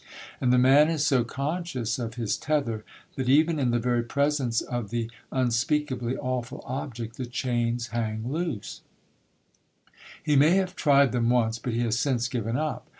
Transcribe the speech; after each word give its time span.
And 0.41 0.51
the 0.51 0.57
man 0.57 0.89
is 0.89 1.05
so 1.05 1.23
conscious 1.23 1.99
of 1.99 2.15
his 2.15 2.35
tether, 2.35 2.83
that 3.15 3.29
even 3.29 3.59
in 3.59 3.69
the 3.69 3.77
very 3.77 4.01
presence 4.01 4.61
of 4.61 4.89
the 4.89 5.11
unspeakably 5.31 6.17
awful 6.17 6.63
object, 6.65 7.17
the 7.17 7.27
chains 7.27 7.89
hang 7.89 8.27
loose! 8.31 8.81
He 10.23 10.35
may 10.35 10.55
have 10.55 10.75
tried 10.75 11.11
them 11.11 11.29
once, 11.29 11.59
but 11.59 11.73
he 11.73 11.81
has 11.81 11.99
since 11.99 12.27
given 12.27 12.57
up. 12.57 12.87